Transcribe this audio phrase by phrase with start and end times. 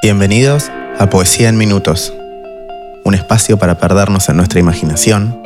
[0.00, 0.70] Bienvenidos
[1.00, 2.14] a Poesía en Minutos,
[3.04, 5.42] un espacio para perdernos en nuestra imaginación,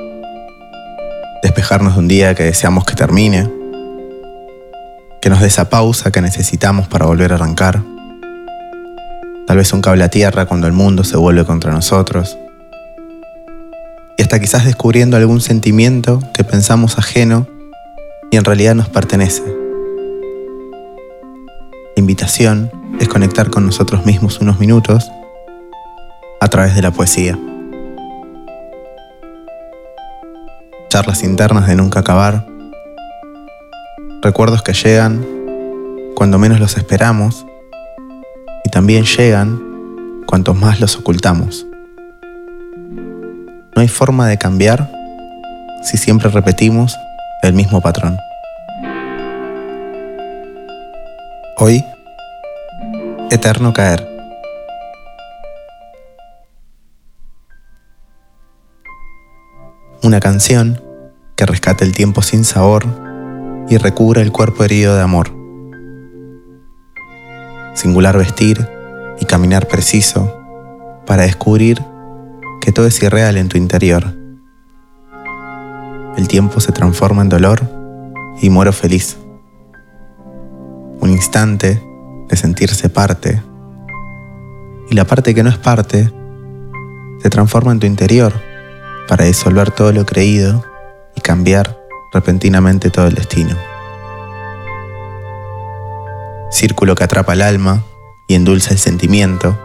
[1.43, 3.51] despejarnos de un día que deseamos que termine,
[5.23, 7.83] que nos dé esa pausa que necesitamos para volver a arrancar,
[9.47, 12.37] tal vez un cable a tierra cuando el mundo se vuelve contra nosotros,
[14.19, 17.47] y hasta quizás descubriendo algún sentimiento que pensamos ajeno
[18.31, 19.43] y en realidad nos pertenece.
[21.97, 25.11] Invitación es conectar con nosotros mismos unos minutos
[26.41, 27.37] a través de la poesía.
[30.89, 32.47] Charlas internas de nunca acabar.
[34.23, 35.27] Recuerdos que llegan
[36.15, 37.45] cuando menos los esperamos
[38.65, 39.59] y también llegan
[40.29, 41.67] cuantos más los ocultamos.
[43.75, 44.93] No hay forma de cambiar
[45.83, 46.97] si siempre repetimos
[47.43, 48.17] el mismo patrón.
[51.57, 51.85] Hoy
[53.33, 54.07] eterno caer.
[60.03, 60.83] Una canción
[61.35, 62.85] que rescate el tiempo sin sabor
[63.71, 65.31] y recubre el cuerpo herido de amor.
[67.73, 68.69] Singular vestir
[69.19, 70.39] y caminar preciso
[71.07, 71.83] para descubrir
[72.61, 74.15] que todo es irreal en tu interior.
[76.19, 77.63] El tiempo se transforma en dolor
[78.43, 79.17] y muero feliz.
[81.01, 81.92] Un instante
[82.37, 83.43] sentirse parte.
[84.91, 86.13] Y la parte que no es parte
[87.23, 88.33] se transforma en tu interior
[89.09, 90.65] para disolver todo lo creído
[91.17, 91.79] y cambiar
[92.13, 93.57] repentinamente todo el destino.
[96.51, 97.83] Círculo que atrapa el alma
[98.29, 99.59] y endulza el sentimiento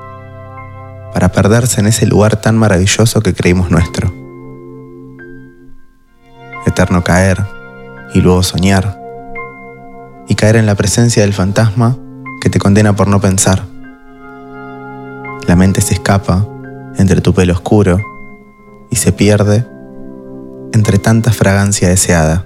[1.13, 4.13] para perderse en ese lugar tan maravilloso que creímos nuestro.
[6.65, 7.43] Eterno caer
[8.13, 9.01] y luego soñar
[10.27, 11.97] y caer en la presencia del fantasma
[12.41, 13.63] que te condena por no pensar.
[15.47, 16.45] La mente se escapa
[16.97, 18.01] entre tu pelo oscuro
[18.89, 19.65] y se pierde
[20.73, 22.45] entre tanta fragancia deseada.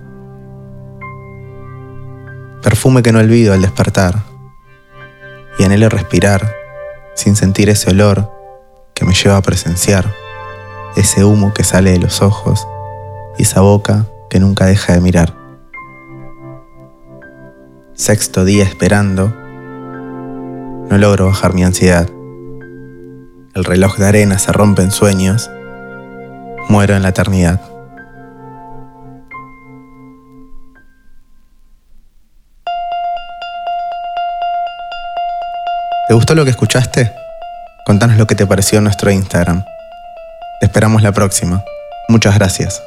[2.61, 4.23] Perfume que no olvido al despertar
[5.57, 6.53] y anhelo respirar
[7.15, 8.31] sin sentir ese olor
[8.93, 10.13] que me lleva a presenciar,
[10.95, 12.67] ese humo que sale de los ojos
[13.37, 15.35] y esa boca que nunca deja de mirar.
[17.93, 19.40] Sexto día esperando
[20.91, 22.09] no logro bajar mi ansiedad.
[23.55, 25.49] El reloj de arena se rompe en sueños.
[26.67, 27.61] Muero en la eternidad.
[36.09, 37.13] ¿Te gustó lo que escuchaste?
[37.85, 39.63] Contanos lo que te pareció en nuestro Instagram.
[40.59, 41.63] Te esperamos la próxima.
[42.09, 42.83] Muchas gracias.